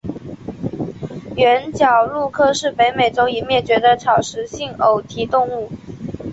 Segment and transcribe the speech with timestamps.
[1.37, 5.69] 原角鹿科是北美洲已灭绝的草食性偶蹄动物。